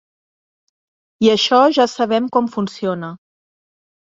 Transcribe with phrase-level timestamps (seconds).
[1.27, 3.11] I això ja sabem com funciona.